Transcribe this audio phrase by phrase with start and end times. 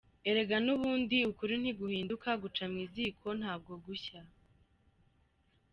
[0.29, 4.21] Erega n’ubundi ukuri ntiguhinduka, guca mu ziko ntabwo gushya’’.